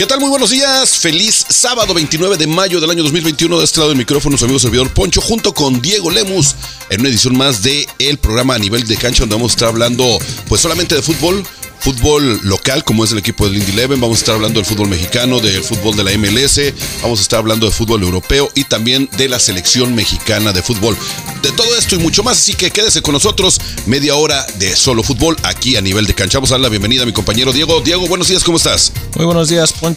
[0.00, 0.18] ¿Qué tal?
[0.18, 0.96] Muy buenos días.
[0.96, 3.58] Feliz sábado 29 de mayo del año 2021.
[3.58, 6.54] De este lado del micrófono, su amigo servidor Poncho, junto con Diego Lemus,
[6.88, 9.68] en una edición más de el programa a nivel de cancha, donde vamos a estar
[9.68, 10.18] hablando,
[10.48, 11.44] pues solamente de fútbol,
[11.80, 14.00] fútbol local, como es el equipo del Indy Eleven.
[14.00, 16.72] Vamos a estar hablando del fútbol mexicano, del fútbol de la MLS.
[17.02, 20.96] Vamos a estar hablando de fútbol europeo y también de la selección mexicana de fútbol.
[21.42, 23.60] De todo esto y mucho más, así que quédese con nosotros.
[23.84, 26.38] Media hora de solo fútbol aquí a nivel de cancha.
[26.38, 27.82] Vamos a dar la bienvenida a mi compañero Diego.
[27.82, 28.92] Diego, buenos días, ¿cómo estás?
[29.16, 29.89] Muy buenos días, Poncho.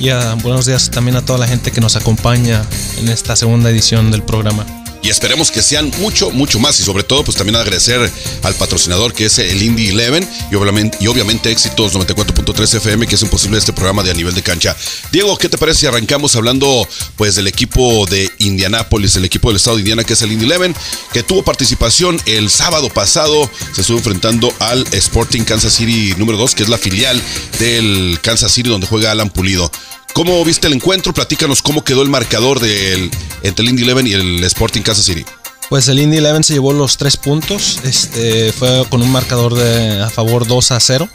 [0.00, 0.10] Y
[0.42, 2.62] buenos días también a toda la gente que nos acompaña
[2.98, 4.64] en esta segunda edición del programa
[5.02, 8.10] y esperemos que sean mucho, mucho más y sobre todo pues también agradecer
[8.42, 13.14] al patrocinador que es el Indy Eleven y obviamente, y obviamente éxitos 94.3 FM que
[13.14, 14.76] es imposible este programa de a nivel de cancha.
[15.12, 19.56] Diego, ¿qué te parece si arrancamos hablando pues del equipo de Indianápolis, el equipo del
[19.56, 20.74] estado de Indiana que es el Indy Eleven,
[21.12, 26.54] que tuvo participación el sábado pasado, se estuvo enfrentando al Sporting Kansas City número 2
[26.54, 27.20] que es la filial
[27.58, 29.70] del Kansas City donde juega Alan Pulido.
[30.12, 31.12] ¿Cómo viste el encuentro?
[31.12, 35.24] Platícanos cómo quedó el marcador entre el Indy Eleven y el Sporting Kansas City.
[35.68, 37.78] Pues el Indy Eleven se llevó los tres puntos.
[37.84, 39.54] Este fue con un marcador
[40.02, 41.08] a favor 2 a 0.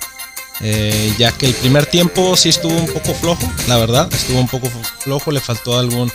[0.61, 4.47] Eh, ya que el primer tiempo sí estuvo un poco flojo, la verdad, estuvo un
[4.47, 6.09] poco flojo, le faltó algún,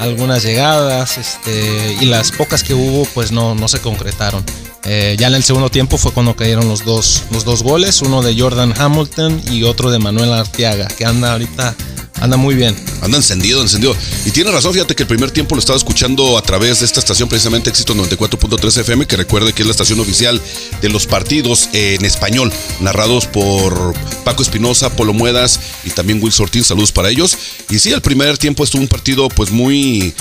[0.00, 4.44] algunas llegadas este, y las pocas que hubo pues no, no se concretaron.
[4.84, 8.20] Eh, ya en el segundo tiempo fue cuando cayeron los dos, los dos goles, uno
[8.20, 11.76] de Jordan Hamilton y otro de Manuel Arteaga, que anda ahorita
[12.20, 12.76] Anda muy bien.
[13.02, 13.94] Anda encendido, encendido.
[14.24, 17.00] Y tiene razón, fíjate que el primer tiempo lo estaba escuchando a través de esta
[17.00, 20.40] estación, precisamente Éxito 94.3 FM, que recuerde que es la estación oficial
[20.80, 26.64] de los partidos en español, narrados por Paco Espinosa, Polo Muedas y también Will Sortín.
[26.64, 27.36] Saludos para ellos.
[27.70, 30.14] Y sí, el primer tiempo estuvo un partido pues muy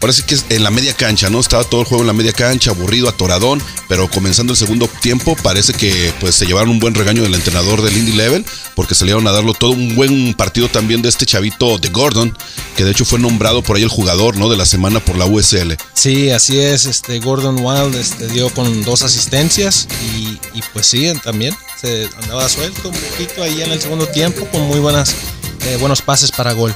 [0.00, 1.40] Parece que es en la media cancha, ¿no?
[1.40, 5.36] Estaba todo el juego en la media cancha, aburrido, atoradón, pero comenzando el segundo tiempo
[5.42, 8.44] parece que pues se llevaron un buen regaño del entrenador del Indy Level,
[8.76, 12.36] porque salieron a darlo todo un buen partido también de este chavito de Gordon,
[12.76, 14.48] que de hecho fue nombrado por ahí el jugador, ¿no?
[14.48, 15.76] De la semana por la USL.
[15.94, 20.38] Sí, así es, este Gordon Wild este, dio con dos asistencias y,
[20.72, 24.78] pues sí, también se andaba suelto un poquito ahí en el segundo tiempo con muy
[24.78, 25.14] buenas,
[25.66, 26.74] eh, buenos pases para gol.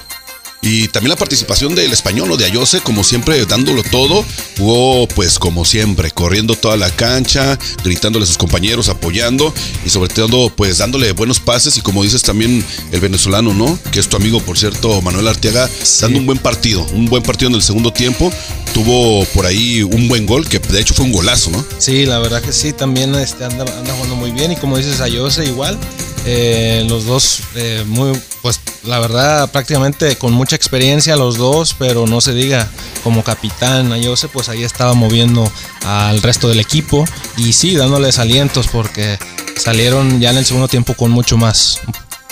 [0.64, 4.24] Y también la participación del español o de Ayose, como siempre, dándolo todo.
[4.56, 9.52] Jugó, pues, como siempre, corriendo toda la cancha, gritándole a sus compañeros, apoyando
[9.84, 11.76] y sobre todo, pues, dándole buenos pases.
[11.76, 13.76] Y como dices también el venezolano, ¿no?
[13.90, 15.68] Que es tu amigo, por cierto, Manuel Arteaga,
[16.00, 18.32] dando un buen partido, un buen partido en el segundo tiempo.
[18.72, 21.64] Tuvo por ahí un buen gol, que de hecho fue un golazo, ¿no?
[21.78, 24.52] Sí, la verdad que sí, también este, anda, anda jugando muy bien.
[24.52, 25.76] Y como dices, Ayose igual.
[26.24, 28.12] Eh, los dos, eh, muy,
[28.42, 32.68] pues la verdad, prácticamente con mucha experiencia los dos, pero no se diga
[33.02, 35.50] como capitán Ayose, pues ahí estaba moviendo
[35.84, 37.04] al resto del equipo
[37.36, 39.18] y sí, dándoles alientos porque
[39.56, 41.80] salieron ya en el segundo tiempo con mucho más,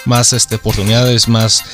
[0.04, 1.64] más este, oportunidades, más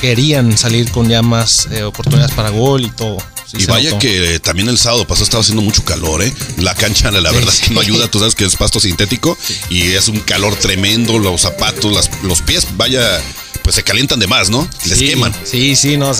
[0.00, 3.18] querían salir con ya más eh, oportunidades para gol y todo
[3.58, 6.32] y vaya que también el sábado pasado estaba haciendo mucho calor, ¿eh?
[6.58, 9.36] La cancha, la verdad que no ayuda, tú sabes que es pasto sintético
[9.68, 13.20] y es un calor tremendo, los zapatos, los pies, vaya,
[13.62, 14.68] pues se calientan de más, ¿no?
[14.86, 15.34] Les queman.
[15.44, 16.12] Sí, sí, no,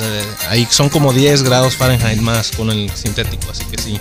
[0.48, 4.00] ahí son como 10 grados Fahrenheit más con el sintético, así que sí.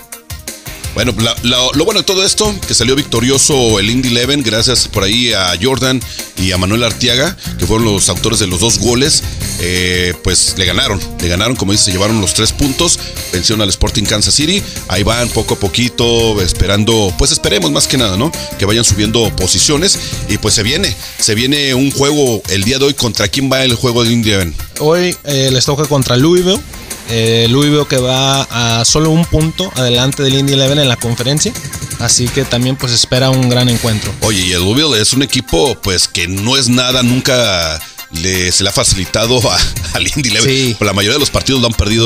[0.94, 5.32] Bueno, lo bueno de todo esto, que salió victorioso el Indy Eleven, gracias por ahí
[5.32, 6.02] a Jordan
[6.38, 9.24] y a Manuel Artiaga, que fueron los autores de los dos goles,
[9.64, 13.00] eh, pues le ganaron, le ganaron, como dice, se llevaron los tres puntos,
[13.32, 17.96] vencieron al Sporting Kansas City, ahí van poco a poquito, esperando, pues esperemos más que
[17.96, 18.32] nada, ¿no?
[18.58, 20.00] Que vayan subiendo posiciones
[20.30, 23.64] y pues se viene, se viene un juego el día de hoy, ¿contra quién va
[23.64, 24.56] el juego del Indy Eleven?
[24.80, 26.60] Hoy eh, les toca contra Louisville.
[27.10, 31.54] Eh, Louisville que va a solo un punto adelante del Indy Eleven en la conferencia.
[32.00, 34.12] Así que también pues espera un gran encuentro.
[34.22, 37.80] Oye, y el Louisville es un equipo pues que no es nada, nunca
[38.14, 39.42] le, se le ha facilitado
[39.94, 40.78] al Indy Eleven.
[40.80, 42.06] La mayoría de los partidos lo han perdido.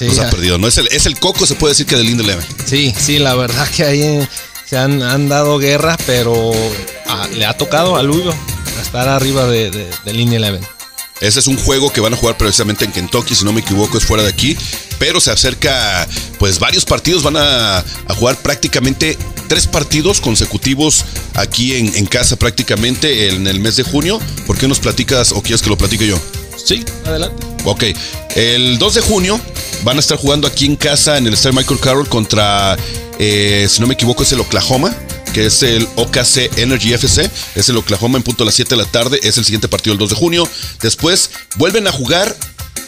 [0.00, 0.58] los ha perdido.
[0.58, 0.68] ¿no?
[0.68, 2.46] Es, el, es el coco, se puede decir que del Indy Eleven.
[2.66, 4.28] Sí, sí, la verdad que ahí
[4.66, 6.52] se han, han dado guerra, pero
[7.06, 8.36] ah, le ha tocado a Louisville
[8.80, 9.70] estar arriba de,
[10.04, 10.66] del Indy Eleven.
[11.20, 13.98] Ese es un juego que van a jugar precisamente en Kentucky, si no me equivoco,
[13.98, 14.56] es fuera de aquí.
[14.98, 16.08] Pero se acerca,
[16.38, 17.84] pues varios partidos van a,
[18.16, 19.18] jugar prácticamente
[19.50, 21.04] tres partidos consecutivos
[21.34, 24.20] aquí en, casa prácticamente en el mes de junio.
[24.46, 26.16] ¿Por qué nos platicas o quieres que lo platique yo?
[26.64, 27.44] Sí, adelante.
[27.64, 27.82] Ok,
[28.36, 29.40] el 2 de junio
[29.82, 32.76] van a estar jugando aquí en casa en el Star Michael Carroll contra,
[33.18, 34.96] eh, si no me equivoco, es el Oklahoma
[35.32, 38.82] que es el OKC Energy FC, es el Oklahoma en punto a las 7 de
[38.82, 40.48] la tarde, es el siguiente partido el 2 de junio.
[40.80, 42.36] Después vuelven a jugar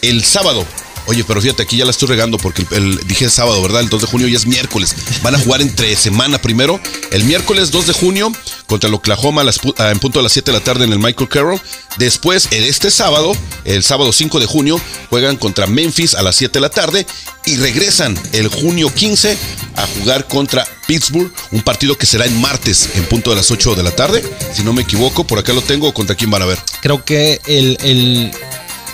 [0.02, 0.66] el sábado.
[1.06, 3.80] Oye, pero fíjate, aquí ya la estoy regando porque el, dije sábado, ¿verdad?
[3.80, 4.94] El 2 de junio ya es miércoles.
[5.22, 6.80] Van a jugar entre semana primero.
[7.10, 8.32] El miércoles 2 de junio
[8.66, 11.60] contra el Oklahoma en punto a las 7 de la tarde en el Michael Carroll.
[11.98, 13.32] Después, este sábado,
[13.64, 17.06] el sábado 5 de junio, juegan contra Memphis a las 7 de la tarde
[17.44, 19.36] y regresan el junio 15
[19.76, 23.74] a jugar contra Pittsburgh, un partido que será en martes en punto de las 8
[23.74, 24.22] de la tarde.
[24.54, 25.92] Si no me equivoco, por acá lo tengo.
[25.92, 26.58] ¿Contra quién van a ver?
[26.80, 28.32] Creo que el, el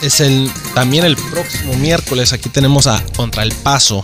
[0.02, 2.32] es el también el próximo miércoles.
[2.32, 4.02] Aquí tenemos a Contra el Paso.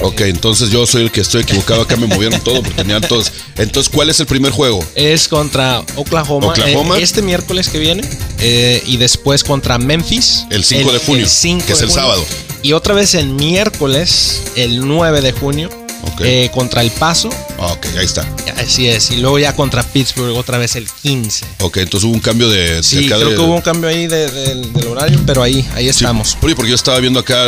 [0.00, 1.82] Ok, entonces yo soy el que estoy equivocado.
[1.82, 3.32] Acá me movieron todo porque tenían todos.
[3.56, 4.84] Entonces, ¿cuál es el primer juego?
[4.96, 6.48] Es contra Oklahoma.
[6.48, 6.98] Oklahoma.
[6.98, 8.02] Eh, este miércoles que viene.
[8.40, 10.44] Eh, y después contra Memphis.
[10.50, 11.26] El 5 de junio.
[11.66, 12.24] que es el sábado.
[12.62, 15.81] Y otra vez el miércoles, el 9 de junio
[16.20, 17.28] eh, contra El Paso.
[17.58, 18.26] Ok, ahí está.
[18.56, 19.10] Así es.
[19.10, 21.44] Y luego ya contra Pittsburgh otra vez el 15.
[21.60, 22.82] Ok, entonces hubo un cambio de...
[22.82, 26.36] sí, creo que hubo un cambio ahí del horario, pero ahí, ahí estamos.
[26.42, 27.44] Oye, porque yo estaba viendo acá,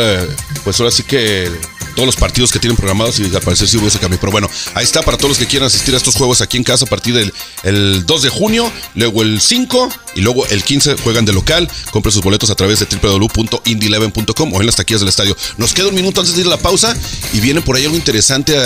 [0.63, 1.49] pues ahora sí que
[1.95, 4.19] todos los partidos que tienen programados y al parecer sí hubo ese cambio.
[4.19, 6.63] Pero bueno, ahí está para todos los que quieran asistir a estos juegos aquí en
[6.63, 10.95] casa a partir del el 2 de junio, luego el 5 y luego el 15
[10.97, 11.69] juegan de local.
[11.91, 15.35] Compre sus boletos a través de www.indie11.com o en las taquillas del estadio.
[15.57, 16.95] Nos queda un minuto antes de ir a la pausa
[17.33, 18.57] y viene por ahí algo interesante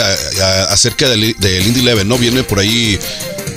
[0.69, 2.17] acerca del, del Indie 11, ¿no?
[2.17, 2.99] Viene por ahí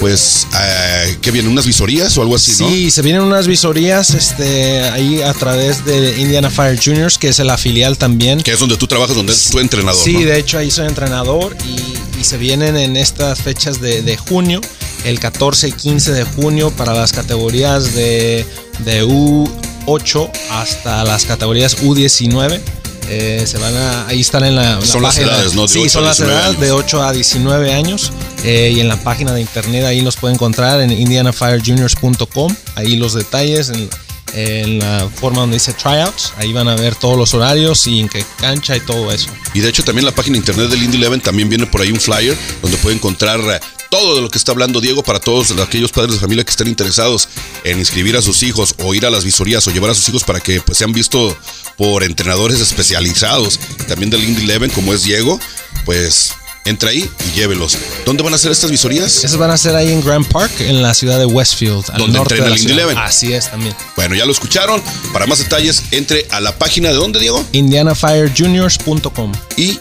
[0.03, 1.53] pues, eh, ¿qué vienen?
[1.53, 2.69] ¿Unas visorías o algo así, no?
[2.69, 7.39] Sí, se vienen unas visorías este, ahí a través de Indiana Fire Juniors, que es
[7.39, 8.41] la filial también.
[8.41, 10.03] Que es donde tú trabajas, donde es tu entrenador.
[10.03, 14.17] Sí, de hecho ahí soy entrenador y, y se vienen en estas fechas de, de,
[14.17, 14.61] junio,
[15.05, 18.47] el 14 y 15 de junio para las categorías de,
[18.81, 22.61] de U8 hasta las categorías U19.
[23.09, 25.69] Eh, se van a, ahí están en la, son las edades, ¿no?
[25.69, 28.13] sí, son las edades de 8 a 19 años.
[28.45, 32.55] Eh, y en la página de internet ahí los pueden encontrar en indianafirejuniors.com.
[32.75, 33.91] Ahí los detalles, en,
[34.35, 36.33] en, la forma donde dice tryouts.
[36.37, 39.29] Ahí van a ver todos los horarios y en qué cancha y todo eso.
[39.55, 42.01] Y de hecho también la página internet del Indy Eleven también viene por ahí un
[42.01, 45.93] flyer donde pueden encontrar eh, todo de lo que está hablando Diego para todos aquellos
[45.93, 47.29] padres de familia que estén interesados
[47.63, 50.25] en inscribir a sus hijos o ir a las visorías o llevar a sus hijos
[50.25, 51.37] para que pues, sean vistos
[51.77, 55.39] por entrenadores especializados, también del Indy Eleven como es Diego,
[55.85, 56.33] pues
[56.65, 57.77] entra ahí y llévelos.
[58.05, 59.25] ¿Dónde van a ser estas visorías?
[59.25, 62.19] Esas van a ser ahí en Grand Park, en la ciudad de Westfield, al donde
[62.19, 62.99] norte de el Indy Eleven.
[62.99, 63.75] Así es también.
[63.97, 64.83] Bueno, ya lo escucharon.
[65.13, 67.45] Para más detalles, entre a la página de dónde, Diego?
[67.53, 69.33] IndianaFireJuniors.com.
[69.57, 69.79] Y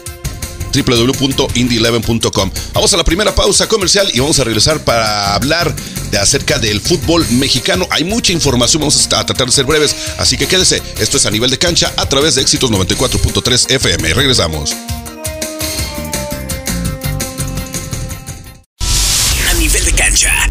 [0.72, 2.50] www.indie11.com.
[2.72, 5.74] Vamos a la primera pausa comercial y vamos a regresar para hablar
[6.10, 7.86] de acerca del fútbol mexicano.
[7.90, 10.82] Hay mucha información, vamos a tratar de ser breves, así que quédese.
[10.98, 14.14] Esto es a nivel de cancha a través de Éxitos 94.3 FM.
[14.14, 14.74] Regresamos.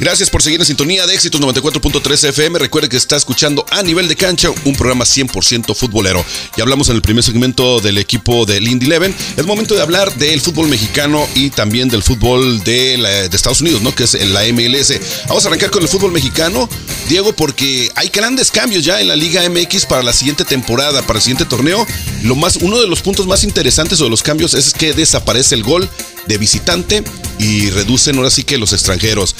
[0.00, 2.60] Gracias por seguir en sintonía de Éxitos 94.3 FM.
[2.60, 6.24] Recuerde que está escuchando a nivel de cancha un programa 100% futbolero.
[6.56, 9.12] Ya hablamos en el primer segmento del equipo del Indy Eleven.
[9.36, 12.94] Es momento de hablar del fútbol mexicano y también del fútbol de,
[13.32, 13.92] Estados Unidos, ¿no?
[13.92, 15.00] Que es la MLS.
[15.26, 16.68] Vamos a arrancar con el fútbol mexicano,
[17.08, 21.18] Diego, porque hay grandes cambios ya en la Liga MX para la siguiente temporada, para
[21.18, 21.84] el siguiente torneo.
[22.22, 25.56] Lo más, uno de los puntos más interesantes o de los cambios es que desaparece
[25.56, 25.88] el gol
[26.26, 27.02] de visitante
[27.40, 29.34] y reducen ahora sí que los extranjeros.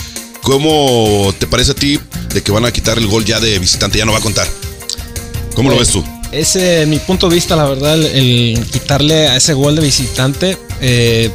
[0.48, 2.00] ¿Cómo te parece a ti
[2.32, 3.98] de que van a quitar el gol ya de visitante?
[3.98, 4.48] Ya no va a contar.
[5.54, 6.02] ¿Cómo lo ves tú?
[6.32, 11.30] Ese, mi punto de vista, la verdad, el, quitarle a ese gol de visitante, eh,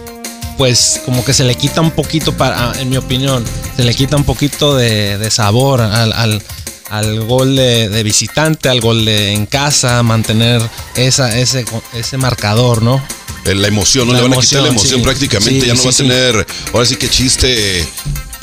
[0.57, 3.45] pues como que se le quita un poquito, para, en mi opinión,
[3.77, 6.41] se le quita un poquito de, de sabor al, al,
[6.89, 10.59] al gol de, de, visitante, al gol de en casa, mantener
[10.95, 12.99] esa, ese, ese marcador, ¿no?
[13.45, 15.03] La emoción, no La le van a quitar la emoción sí.
[15.03, 17.85] prácticamente, Sí, ya no sí, va a tener, ahora sí que chiste,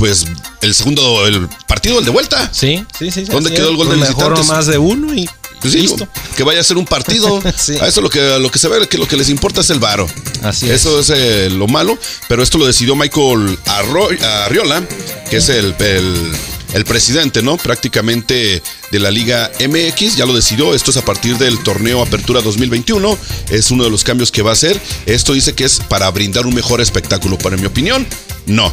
[0.00, 0.24] pues
[0.62, 2.48] el segundo, el partido, el de vuelta.
[2.52, 3.24] Sí, sí, sí.
[3.24, 3.70] ¿Dónde quedó es.
[3.70, 4.46] el gol de mejor visitantes?
[4.48, 5.28] más de uno y
[5.60, 6.08] Pues sí, listo.
[6.36, 7.40] que vaya a ser un partido.
[7.56, 7.76] Sí.
[7.78, 9.78] A eso lo que, lo que se ve, que lo que les importa es el
[9.78, 10.08] varo.
[10.42, 10.72] Así es.
[10.80, 14.82] Eso es eh, lo malo, pero esto lo decidió Michael Arroy- Arriola,
[15.28, 16.32] que es el, el-
[16.72, 17.56] el presidente, ¿no?
[17.58, 20.72] Prácticamente de la Liga MX, ya lo decidió.
[20.74, 23.18] Esto es a partir del torneo Apertura 2021.
[23.50, 24.80] Es uno de los cambios que va a hacer.
[25.04, 27.36] Esto dice que es para brindar un mejor espectáculo.
[27.36, 28.06] Para mi opinión,
[28.46, 28.72] no.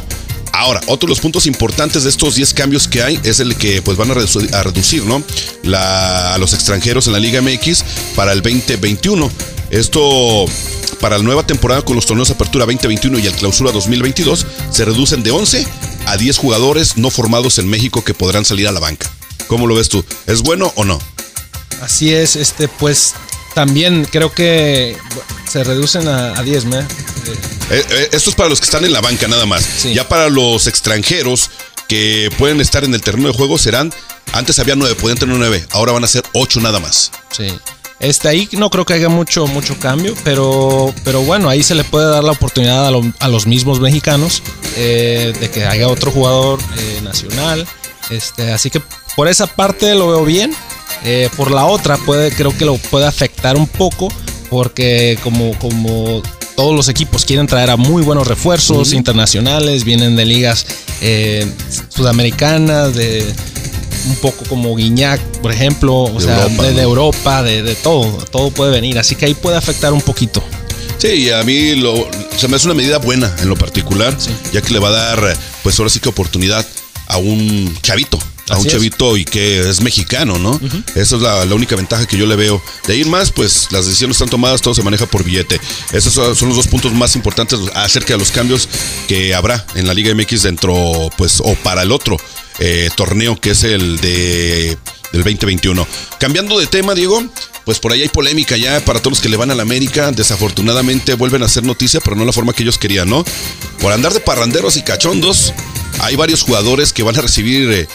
[0.52, 3.80] Ahora, otro de los puntos importantes de estos 10 cambios que hay es el que
[3.82, 5.22] pues van a, redu- a reducir, ¿no?
[5.62, 7.84] La- a los extranjeros en la Liga MX
[8.16, 9.30] para el 2021.
[9.70, 10.46] Esto
[11.00, 15.22] para la nueva temporada con los torneos Apertura 2021 y el Clausura 2022 se reducen
[15.22, 15.66] de 11
[16.06, 19.08] a 10 jugadores no formados en México que podrán salir a la banca.
[19.46, 20.04] ¿Cómo lo ves tú?
[20.26, 20.98] ¿Es bueno o no?
[21.82, 23.14] Así es, este, pues
[23.54, 24.96] también creo que
[25.48, 26.78] se reducen a, 10, ¿me?
[27.70, 29.84] Esto es para los que están en la banca nada más.
[29.84, 31.50] Ya para los extranjeros
[31.88, 33.92] que pueden estar en el terreno de juego serán,
[34.32, 37.10] antes había 9, podían tener 9, ahora van a ser 8 nada más.
[37.30, 37.48] Sí.
[38.00, 41.82] Este, ahí no creo que haya mucho, mucho cambio, pero, pero bueno, ahí se le
[41.82, 44.42] puede dar la oportunidad a, los mismos mexicanos
[44.76, 47.66] eh, de que haya otro jugador eh, nacional.
[48.10, 48.80] Este, así que
[49.16, 50.54] por esa parte lo veo bien.
[51.04, 54.08] Eh, por la otra, puede, creo que lo puede afectar un poco,
[54.48, 56.22] porque como, como
[56.58, 60.66] todos los equipos quieren traer a muy buenos refuerzos internacionales, vienen de ligas
[61.88, 63.24] sudamericanas, de
[64.08, 68.98] un poco como Guiñac, por ejemplo, o sea, de, Europa, de, todo, todo puede venir,
[68.98, 70.42] así que ahí puede afectar un poquito.
[70.98, 71.94] Sí, a mí lo,
[72.36, 74.18] se me hace una medida buena en lo particular,
[74.52, 76.66] ya que le va a dar, pues ahora sí que oportunidad
[77.06, 78.18] a un chavito,
[78.50, 80.60] a un chavito y que es mexicano, ¿no?
[80.94, 82.62] Esa es la, única ventaja que yo le veo.
[82.86, 85.60] De ir más, pues las decisiones están tomadas, todo se maneja por billete.
[85.92, 88.68] Esos son los dos puntos más importantes acerca de los cambios
[89.06, 92.16] que habrá en la Liga MX dentro, pues, o para el otro
[92.58, 94.78] eh, torneo que es el de
[95.12, 95.86] del 2021.
[96.18, 97.22] Cambiando de tema, Diego,
[97.64, 100.10] pues por ahí hay polémica ya para todos los que le van a la América.
[100.12, 103.24] Desafortunadamente vuelven a hacer noticia, pero no la forma que ellos querían, ¿no?
[103.80, 105.52] Por andar de parranderos y cachondos,
[106.00, 107.88] hay varios jugadores que van a recibir eh,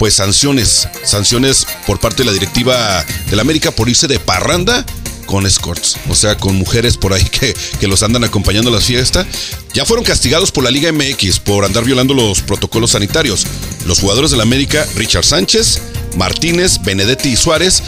[0.00, 4.82] pues sanciones, sanciones por parte de la directiva de la América por irse de parranda
[5.26, 8.80] con escorts, o sea, con mujeres por ahí que, que los andan acompañando a la
[8.80, 9.26] fiesta.
[9.74, 13.46] Ya fueron castigados por la Liga MX por andar violando los protocolos sanitarios.
[13.84, 15.82] Los jugadores de la América, Richard Sánchez,
[16.16, 17.82] Martínez, Benedetti y Suárez,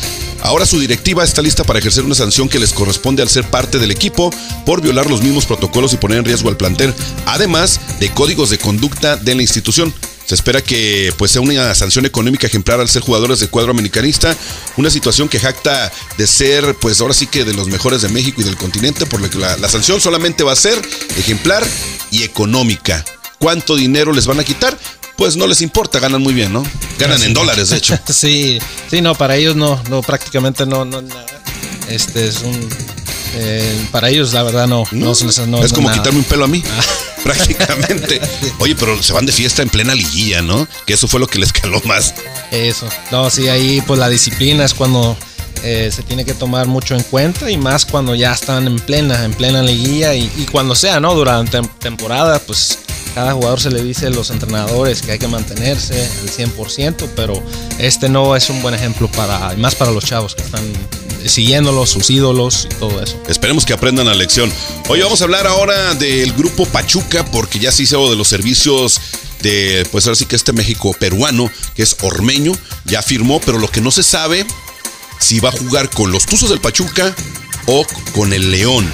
[0.44, 3.78] Ahora su directiva está lista para ejercer una sanción que les corresponde al ser parte
[3.78, 4.30] del equipo
[4.66, 6.92] por violar los mismos protocolos y poner en riesgo al plantel,
[7.26, 9.94] además de códigos de conducta de la institución.
[10.32, 14.34] Se espera que pues, sea una sanción económica ejemplar al ser jugadores de cuadro americanista,
[14.78, 18.40] una situación que jacta de ser, pues ahora sí que de los mejores de México
[18.40, 20.80] y del continente, por lo que la, sanción solamente va a ser
[21.18, 21.62] ejemplar
[22.10, 23.04] y económica.
[23.38, 24.78] ¿Cuánto dinero les van a quitar?
[25.18, 26.62] Pues no les importa, ganan muy bien, ¿no?
[26.98, 27.98] Ganan en dólares, de hecho.
[28.08, 28.58] sí,
[28.90, 31.26] sí, no, para ellos no, no, prácticamente no, no, nada.
[31.90, 32.70] Este es un
[33.34, 34.84] eh, para ellos, la verdad, no.
[34.92, 36.62] no, es como quitarme un pelo a mí.
[37.24, 38.20] Prácticamente.
[38.58, 40.66] Oye, pero se van de fiesta en plena liguilla, ¿no?
[40.86, 42.14] Que eso fue lo que les caló más.
[42.50, 42.88] Eso.
[43.10, 45.16] No, sí, ahí pues la disciplina es cuando
[45.62, 49.24] eh, se tiene que tomar mucho en cuenta y más cuando ya están en plena,
[49.24, 51.14] en plena liguilla y, y cuando sea, ¿no?
[51.14, 52.78] Durante temporada, pues
[53.14, 57.42] cada jugador se le dice a los entrenadores que hay que mantenerse al 100%, pero
[57.78, 60.62] este no es un buen ejemplo para, más para los chavos que están
[61.26, 63.20] siguiéndolos, sus ídolos y todo eso.
[63.28, 64.52] Esperemos que aprendan la lección.
[64.88, 69.00] Hoy vamos a hablar ahora del grupo Pachuca, porque ya se hizo de los servicios
[69.42, 72.52] de, pues ahora sí que este México peruano, que es Ormeño,
[72.84, 74.46] ya firmó, pero lo que no se sabe
[75.18, 77.14] si va a jugar con los Tuzos del Pachuca
[77.66, 78.90] o con el León.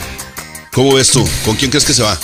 [0.73, 1.27] ¿Cómo ves tú?
[1.45, 2.19] ¿Con quién crees que se va?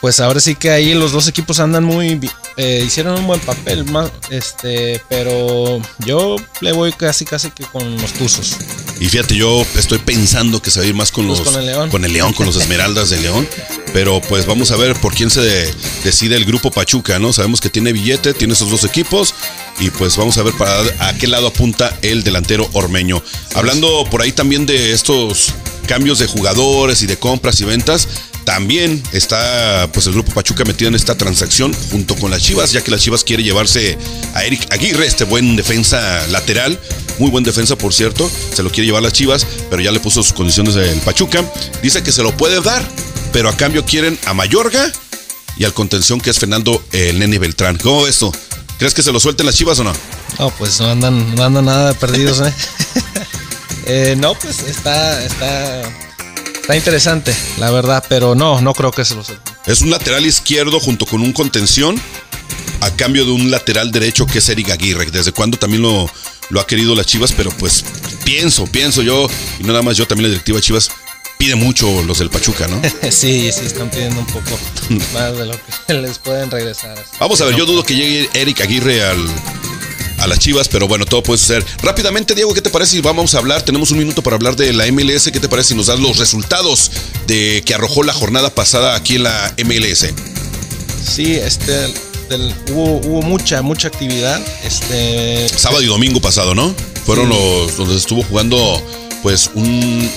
[0.00, 2.14] pues ahora sí que ahí los dos equipos andan muy
[2.58, 3.86] eh, hicieron un buen papel
[4.30, 8.56] este pero yo le voy casi casi que con los Tuzos.
[9.00, 11.60] Y fíjate yo estoy pensando que se va a ir más con pues los con
[11.60, 11.90] el León.
[11.90, 13.48] con el León con los Esmeraldas de León
[13.92, 15.72] pero pues vamos a ver por quién se
[16.04, 19.34] decide el grupo Pachuca no sabemos que tiene billete tiene esos dos equipos
[19.80, 23.22] y pues vamos a ver para a qué lado apunta el delantero ormeño.
[23.54, 25.54] Hablando por ahí también de estos
[25.86, 28.08] cambios de jugadores y de compras y ventas
[28.48, 32.82] también está pues el grupo Pachuca metido en esta transacción junto con las Chivas, ya
[32.82, 33.98] que las Chivas quiere llevarse
[34.32, 36.80] a Eric Aguirre, este buen defensa lateral,
[37.18, 40.22] muy buen defensa por cierto, se lo quiere llevar las Chivas, pero ya le puso
[40.22, 41.44] sus condiciones del Pachuca.
[41.82, 42.82] Dice que se lo puede dar,
[43.34, 44.90] pero a cambio quieren a Mayorga
[45.58, 47.76] y al contención que es Fernando el Nene Beltrán.
[47.76, 48.32] ¿Cómo esto?
[48.78, 49.92] ¿Crees que se lo suelten las Chivas o no?
[50.38, 52.54] No, pues no andan, no andan nada perdidos, ¿eh?
[53.84, 56.07] eh no, pues está, está
[56.68, 59.22] Está interesante, la verdad, pero no, no creo que se lo
[59.64, 61.98] Es un lateral izquierdo junto con un contención
[62.82, 65.06] a cambio de un lateral derecho que es Eric Aguirre.
[65.06, 66.10] Desde cuando también lo,
[66.50, 67.86] lo ha querido las Chivas, pero pues
[68.22, 70.90] pienso, pienso yo, y nada más yo también la directiva Chivas
[71.38, 72.82] pide mucho los del Pachuca, ¿no?
[73.10, 74.58] sí, sí, están pidiendo un poco
[75.14, 75.54] más de lo
[75.86, 77.02] que les pueden regresar.
[77.18, 79.26] Vamos a ver, yo dudo que llegue Eric Aguirre al,
[80.18, 81.64] a las Chivas, pero bueno, todo puede suceder.
[81.82, 83.62] Rápidamente, Diego, ¿qué te parece si vamos a hablar?
[83.62, 85.30] Tenemos un minuto para hablar de la MLS.
[85.32, 86.90] ¿Qué te parece si nos das los resultados
[87.26, 90.06] de que arrojó la jornada pasada aquí en la MLS?
[91.04, 91.92] Sí, este
[92.72, 94.40] hubo, mucha, mucha actividad.
[94.64, 95.48] Este.
[95.48, 96.74] Sábado y domingo pasado, ¿no?
[97.06, 98.82] Fueron los donde estuvo jugando,
[99.22, 100.10] pues, un,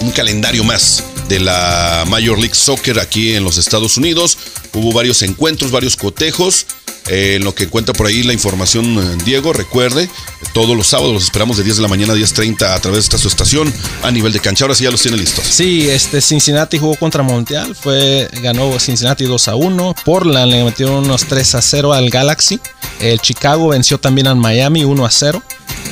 [0.00, 4.38] un calendario más de la Major League Soccer aquí en los Estados Unidos.
[4.72, 6.66] Hubo varios encuentros, varios cotejos.
[7.08, 10.08] En lo que encuentra por ahí la información Diego, recuerde,
[10.52, 13.00] todos los sábados los esperamos de 10 de la mañana a 10.30 a través de
[13.00, 13.72] esta su estación
[14.02, 14.64] a nivel de cancha.
[14.64, 15.44] Ahora sí ya los tiene listos.
[15.44, 19.94] Sí, este Cincinnati jugó contra Montreal, fue, ganó Cincinnati 2 a 1.
[20.04, 22.60] Portland le metieron unos 3 a 0 al Galaxy.
[23.00, 25.42] El Chicago venció también al Miami 1 a 0.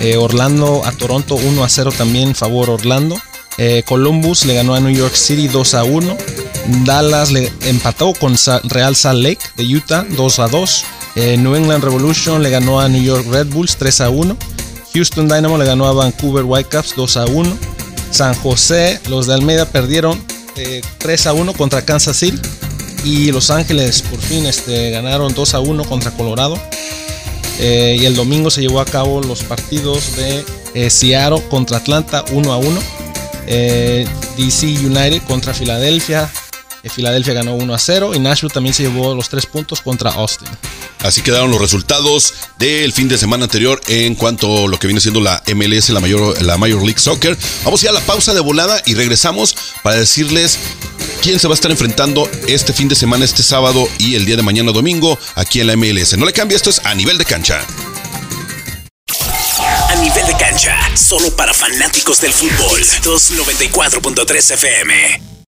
[0.01, 3.17] Eh, Orlando a Toronto 1 a 0 también favor Orlando.
[3.57, 6.17] Eh, Columbus le ganó a New York City 2 a 1.
[6.85, 10.85] Dallas le empató con Real Salt Lake de Utah 2 a 2.
[11.17, 14.37] Eh, New England Revolution le ganó a New York Red Bulls 3 a 1.
[14.95, 17.57] Houston Dynamo le ganó a Vancouver Whitecaps 2 a 1.
[18.11, 20.23] San José, los de Almeida perdieron
[20.99, 22.39] 3 a 1 contra Kansas City.
[23.05, 26.59] Y Los Ángeles por fin este, ganaron 2 a 1 contra Colorado.
[27.59, 30.45] Eh, y el domingo se llevó a cabo los partidos de
[30.75, 32.81] eh, Seattle contra Atlanta 1 a 1.
[33.47, 34.07] Eh,
[34.37, 36.31] DC United contra Filadelfia.
[36.85, 40.49] Filadelfia ganó 1 a 0 y Nashville también se llevó los 3 puntos contra Austin.
[41.05, 45.03] Así quedaron los resultados del fin de semana anterior en cuanto a lo que viene
[45.03, 47.37] siendo la MLS, la Major, la Major League Soccer.
[47.63, 50.59] Vamos a ir a la pausa de volada y regresamos para decirles
[51.21, 54.37] quién se va a estar enfrentando este fin de semana, este sábado y el día
[54.37, 56.17] de mañana domingo aquí en la MLS.
[56.17, 57.61] No le cambie, esto es a nivel de cancha.
[59.89, 62.81] A nivel de cancha, solo para fanáticos del fútbol.
[62.81, 65.44] 294.3 FM.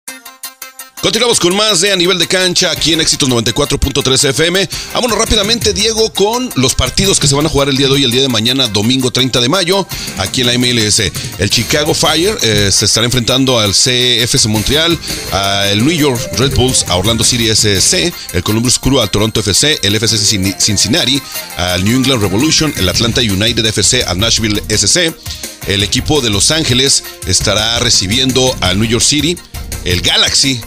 [1.05, 4.67] Continuamos con más de a nivel de cancha aquí en Éxitos 94.3 FM.
[4.95, 8.05] Vámonos rápidamente, Diego, con los partidos que se van a jugar el día de hoy,
[8.05, 11.03] el día de mañana, domingo 30 de mayo, aquí en la MLS.
[11.37, 14.99] El Chicago Fire eh, se estará enfrentando al CFS Montreal,
[15.31, 19.81] al New York Red Bulls, a Orlando City SC, el Columbus Crew al Toronto FC,
[19.83, 20.17] el FC
[20.59, 21.21] Cincinnati,
[21.59, 25.15] al New England Revolution, el Atlanta United FC al Nashville SC.
[25.67, 29.37] El equipo de Los Ángeles estará recibiendo al New York City,
[29.85, 30.63] el Galaxy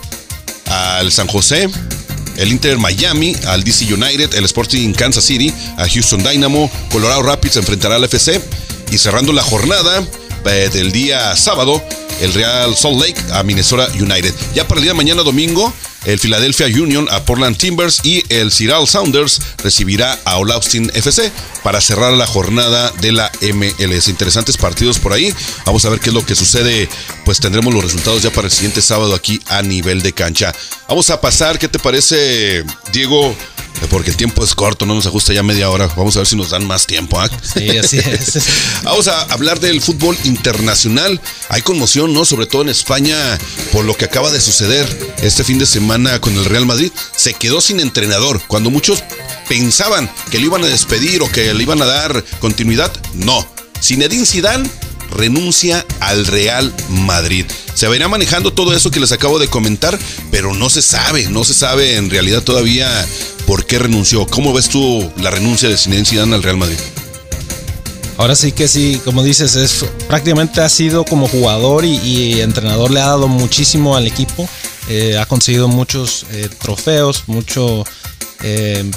[0.77, 1.69] al San José,
[2.37, 7.57] el Inter Miami, al DC United, el Sporting Kansas City, a Houston Dynamo, Colorado Rapids
[7.57, 8.41] enfrentará al FC
[8.91, 10.05] y cerrando la jornada
[10.45, 11.81] eh, del día sábado,
[12.21, 14.33] el Real Salt Lake a Minnesota United.
[14.53, 15.73] Ya para el día de mañana domingo,
[16.07, 21.31] el Philadelphia Union a Portland Timbers y el Seattle Sounders recibirá a All Austin FC
[21.63, 24.07] para cerrar la jornada de la MLS.
[24.07, 25.33] Interesantes partidos por ahí.
[25.65, 26.87] Vamos a ver qué es lo que sucede.
[27.25, 30.55] Pues tendremos los resultados ya para el siguiente sábado aquí a nivel de cancha.
[30.87, 33.35] Vamos a pasar, ¿qué te parece, Diego?
[33.89, 35.87] Porque el tiempo es corto, no nos ajusta ya media hora.
[35.95, 37.19] Vamos a ver si nos dan más tiempo.
[37.19, 37.29] ¿ah?
[37.41, 38.39] Sí, así es.
[38.83, 41.21] Vamos a hablar del fútbol internacional.
[41.49, 42.25] Hay conmoción, ¿no?
[42.25, 43.37] Sobre todo en España
[43.71, 46.91] por lo que acaba de suceder este fin de semana con el Real Madrid.
[47.15, 48.41] Se quedó sin entrenador.
[48.47, 49.03] Cuando muchos
[49.47, 53.47] pensaban que le iban a despedir o que le iban a dar continuidad, no.
[53.81, 54.69] Zinedine Zidane
[55.11, 57.45] renuncia al Real Madrid.
[57.73, 59.97] Se verá manejando todo eso que les acabo de comentar,
[60.31, 62.89] pero no se sabe, no se sabe en realidad todavía
[63.45, 64.25] por qué renunció.
[64.25, 66.77] ¿Cómo ves tú la renuncia de Zinedine Zidane al Real Madrid?
[68.17, 72.99] Ahora sí que sí, como dices, es prácticamente ha sido como jugador y, entrenador le
[72.99, 74.49] ha dado muchísimo al equipo.
[74.89, 77.83] Eh, ha conseguido muchos eh, trofeos, mucho,
[78.43, 78.89] eh,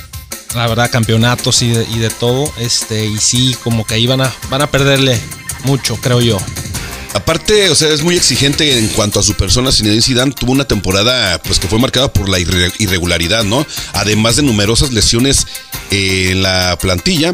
[0.55, 2.53] la verdad, campeonatos y de, todo.
[2.59, 5.21] Este, y sí, como que ahí van a, van a perderle
[5.65, 6.39] mucho, creo yo.
[7.13, 9.73] Aparte, o sea, es muy exigente en cuanto a su persona.
[9.73, 13.67] Zinedine Zidane tuvo una temporada pues que fue marcada por la irregularidad, ¿no?
[13.95, 15.47] Además de numerosas lesiones
[15.91, 17.33] en la plantilla.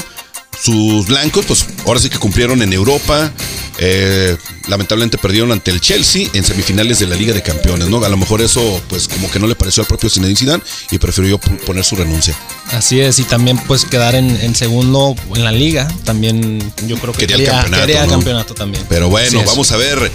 [0.62, 3.30] Sus blancos, pues ahora sí que cumplieron en Europa.
[3.78, 4.36] Eh,
[4.68, 8.02] lamentablemente perdieron ante el Chelsea en semifinales de la Liga de Campeones, ¿no?
[8.04, 10.98] A lo mejor eso, pues, como que no le pareció al propio Zinedine Zidane y
[10.98, 12.34] prefirió poner su renuncia.
[12.72, 17.26] Así es, y también, pues, quedar en, segundo en la Liga, también yo creo que
[17.26, 18.84] quería, el campeonato, también.
[18.88, 20.10] Pero bueno, vamos a ver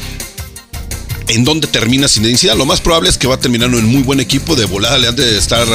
[1.27, 2.57] en dónde termina Zinedine Zidane.
[2.57, 4.55] Lo más probable es que va a terminar en muy buen equipo.
[4.55, 5.67] De volada le han de estar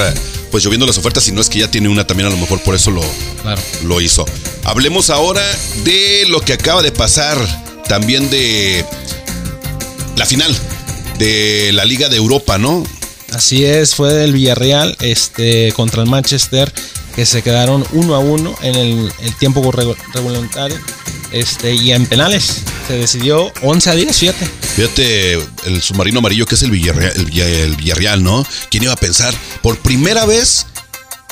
[0.51, 2.61] pues lloviendo las ofertas, si no es que ya tiene una también, a lo mejor
[2.63, 3.03] por eso lo,
[3.85, 4.25] lo hizo.
[4.65, 5.43] Hablemos ahora
[5.85, 7.39] de lo que acaba de pasar,
[7.89, 8.85] también de
[10.17, 10.55] la final
[11.19, 12.85] de la Liga de Europa, ¿no?
[13.33, 16.73] Así es, fue el Villarreal este, contra el Manchester,
[17.15, 20.79] que se quedaron uno a uno en el, tiempo reglamentario
[21.33, 22.63] este, y en penales.
[22.87, 24.47] Se decidió 11 a 10, fíjate.
[24.77, 28.47] Fíjate, el submarino amarillo que es el Villarreal, el Villarreal, ¿no?
[28.71, 29.35] ¿Quién iba a pensar?
[29.63, 30.67] Por primera vez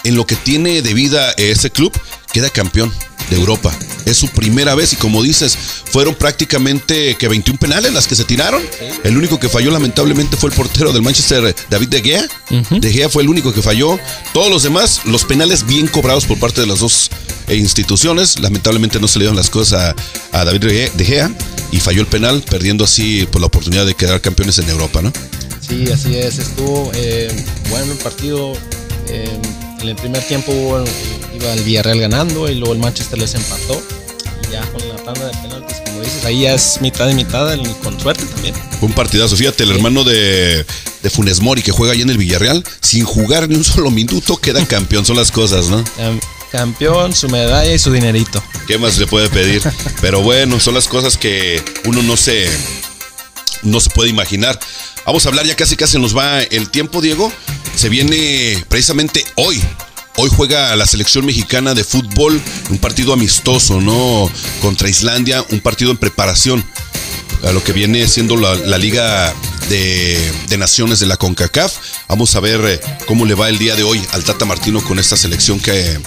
[0.02, 1.92] en lo que tiene de vida ese club,
[2.32, 2.92] queda campeón
[3.30, 3.72] de Europa.
[4.04, 5.56] Es su primera vez y como dices,
[5.86, 8.62] fueron prácticamente que 21 penales las que se tiraron.
[9.02, 12.28] El único que falló lamentablemente fue el portero del Manchester, David De Gea.
[12.70, 13.98] De Gea fue el único que falló.
[14.32, 17.10] Todos los demás, los penales bien cobrados por parte de las dos
[17.48, 18.38] eh, instituciones.
[18.40, 19.94] Lamentablemente no se le dieron las cosas
[20.32, 21.30] a, David De Gea
[21.72, 25.02] y falló el penal, perdiendo así por pues, la oportunidad de quedar campeones en Europa,
[25.02, 25.12] ¿no?
[25.66, 26.38] Sí, así es.
[26.38, 27.28] Estuvo eh,
[27.70, 28.52] bueno el partido.
[29.08, 29.28] Eh,
[29.80, 30.84] en el primer tiempo hubo
[31.34, 33.82] iba el Villarreal ganando y luego el Manchester les empató.
[34.46, 37.56] Y ya con la tanda de penaltis, como dices, ahí ya es mitad y mitad,
[37.82, 38.54] con suerte también.
[38.80, 40.64] Un partidazo, fíjate, el hermano de,
[41.02, 44.36] de Funes Mori que juega ahí en el Villarreal, sin jugar ni un solo minuto,
[44.36, 45.84] queda campeón, son las cosas, ¿no?
[46.50, 48.40] campeón, su medalla y su dinerito.
[48.68, 49.60] ¿Qué más le puede pedir?
[50.00, 52.48] Pero bueno, son las cosas que uno no se,
[53.62, 54.56] no se puede imaginar.
[55.04, 57.32] Vamos a hablar, ya casi casi nos va el tiempo, Diego.
[57.74, 59.60] Se viene precisamente hoy.
[60.16, 64.30] Hoy juega la selección mexicana de fútbol, un partido amistoso, ¿no?
[64.62, 66.64] Contra Islandia, un partido en preparación
[67.42, 69.34] a lo que viene siendo la, Liga
[69.68, 71.74] de, de, Naciones de la CONCACAF.
[72.08, 75.00] Vamos a ver eh, cómo le va el día de hoy al Tata Martino con
[75.00, 75.98] esta selección que,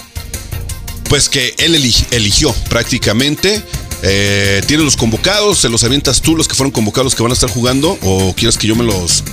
[1.08, 1.74] pues que él
[2.10, 3.62] eligió prácticamente.
[4.02, 7.32] Eh, tiene los convocados, se los avientas tú, los que fueron convocados, los que van
[7.32, 9.24] a estar jugando, o quieres que yo me los,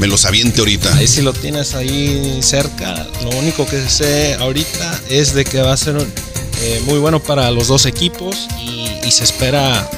[0.00, 0.96] me los aviente ahorita?
[0.96, 3.06] Ahí sí lo tienes ahí cerca.
[3.22, 5.96] Lo único que sé ahorita es de que va a ser
[6.62, 9.90] eh, muy bueno para los dos equipos y, se espera,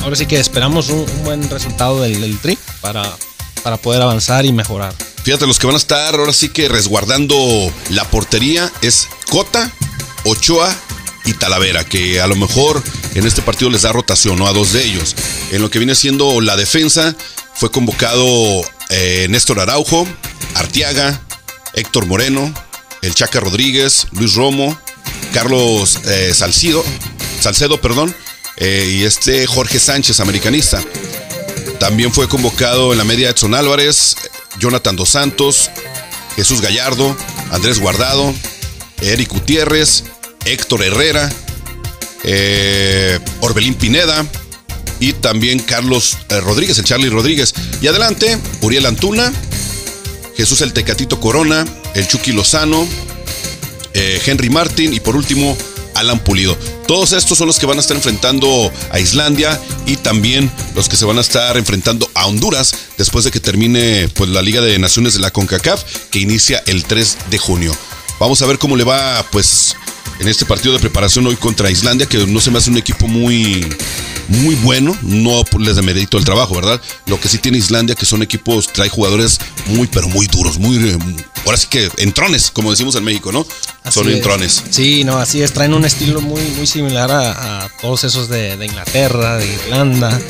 [0.00, 3.14] ahora sí que esperamos un, buen resultado del, del tri para,
[3.62, 4.94] para poder avanzar y mejorar.
[5.22, 7.36] Fíjate, los que van a estar ahora sí que resguardando
[7.90, 9.70] la portería es Cota,
[10.24, 10.74] Ochoa
[11.26, 12.82] y Talavera, que a lo mejor
[13.14, 14.46] en este partido les da rotación, ¿no?
[14.46, 15.14] A dos de ellos.
[15.50, 17.14] En lo que viene siendo la defensa,
[17.54, 20.06] fue convocado eh, Néstor Araujo,
[20.54, 21.20] Artiaga,
[21.74, 22.52] Héctor Moreno,
[23.02, 24.78] el Chaca Rodríguez, Luis Romo,
[25.32, 26.84] Carlos eh, Salcido,
[27.40, 28.14] Salcedo, perdón,
[28.56, 30.82] eh, y este Jorge Sánchez, americanista.
[31.80, 34.16] También fue convocado en la media Edson Álvarez,
[34.58, 35.70] Jonathan Dos Santos,
[36.36, 37.16] Jesús Gallardo,
[37.50, 38.32] Andrés Guardado,
[39.02, 40.04] Eric Gutiérrez,
[40.44, 41.30] Héctor Herrera,
[43.40, 44.24] Orbelín Pineda
[45.00, 47.54] y también Carlos eh, Rodríguez, el Charlie Rodríguez.
[47.80, 49.32] Y adelante, Uriel Antuna,
[50.36, 52.86] Jesús el Tecatito Corona, el Chucky Lozano,
[53.94, 55.56] eh, Henry Martin y por último
[55.94, 56.56] Alan Pulido.
[56.86, 60.96] Todos estos son los que van a estar enfrentando a Islandia y también los que
[60.96, 64.78] se van a estar enfrentando a Honduras después de que termine pues, la Liga de
[64.78, 67.76] Naciones de la CONCACAF que inicia el 3 de junio.
[68.18, 69.76] Vamos a ver cómo le va, pues,
[70.20, 73.08] en este partido de preparación hoy contra Islandia, que no se me hace un equipo
[73.08, 73.66] muy,
[74.28, 74.96] muy bueno.
[75.02, 76.80] No les demerito el trabajo, ¿verdad?
[77.06, 80.76] Lo que sí tiene Islandia, que son equipos, trae jugadores muy, pero muy duros, muy.
[80.76, 80.98] Eh,
[81.44, 83.46] ahora sí que entrones, como decimos en México, ¿no?
[83.90, 84.62] son entrones.
[84.70, 85.52] Sí, no, así es.
[85.52, 90.20] Traen un estilo muy, muy similar a, todos esos de, Inglaterra, de Irlanda.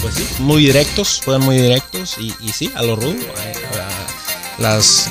[0.00, 3.12] Pues sí, muy directos, juegan muy directos y, sí, a lo rudo.
[3.12, 3.52] Eh,
[4.58, 5.10] las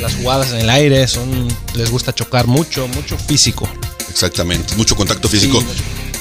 [0.00, 3.68] las jugadas en el aire son les gusta chocar mucho, mucho físico.
[4.10, 5.62] Exactamente, mucho contacto físico.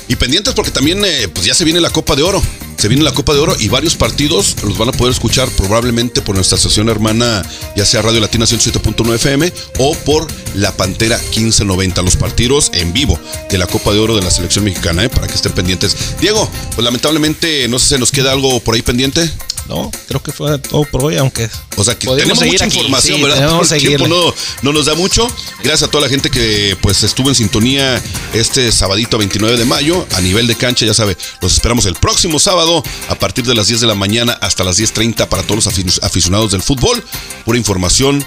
[0.08, 2.41] Y pendientes porque también eh, pues ya se viene la Copa de Oro.
[2.78, 6.22] Se viene la Copa de Oro y varios partidos los van a poder escuchar probablemente
[6.22, 7.41] por nuestra estación hermana,
[7.76, 12.02] ya sea Radio Latina 107.9 FM o por La Pantera 1590.
[12.02, 15.10] Los partidos en vivo de la Copa de Oro de la selección mexicana, ¿eh?
[15.10, 15.96] para que estén pendientes.
[16.20, 19.30] Diego, pues lamentablemente no sé si nos queda algo por ahí pendiente.
[19.67, 21.49] No, creo que fue todo por hoy, aunque.
[21.75, 23.60] O sea, que tenemos mucha información, ¿verdad?
[23.71, 25.28] el tiempo no, no, nos da mucho.
[25.63, 28.01] Gracias a toda la gente que pues estuvo en sintonía
[28.34, 31.17] este sabadito 29 de mayo a nivel de cancha, ya sabe.
[31.41, 34.80] Los esperamos el próximo sábado a partir de las 10 de la mañana hasta las
[34.80, 37.04] 10.30 para todos los aficionados del fútbol.
[37.43, 38.25] Pura información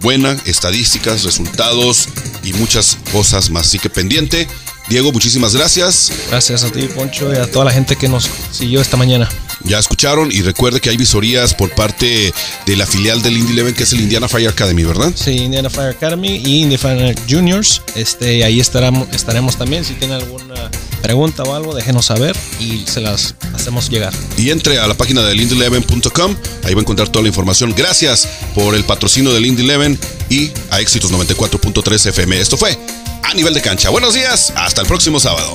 [0.00, 2.08] buena, estadísticas, resultados
[2.42, 3.66] y muchas cosas más.
[3.66, 4.48] Así que pendiente.
[4.88, 6.10] Diego, muchísimas gracias.
[6.30, 9.28] Gracias a ti, Poncho, y a toda la gente que nos siguió esta mañana.
[9.64, 12.32] Ya escucharon y recuerde que hay visorías por parte
[12.66, 15.12] de la filial del Indy Eleven que es el Indiana Fire Academy, ¿verdad?
[15.14, 17.82] Sí, Indiana Fire Academy y Indy Fire Juniors.
[17.94, 19.84] Este, ahí estaremos, estaremos también.
[19.84, 20.70] Si tienen alguna
[21.02, 24.12] pregunta o algo, déjenos saber y se las hacemos llegar.
[24.36, 27.74] Y entre a la página del indy11.com, ahí va a encontrar toda la información.
[27.76, 29.98] Gracias por el patrocinio del Indy Eleven
[30.30, 32.40] y a Éxitos 94.3 FM.
[32.40, 32.78] Esto fue
[33.22, 33.90] a nivel de cancha.
[33.90, 35.54] Buenos días, hasta el próximo sábado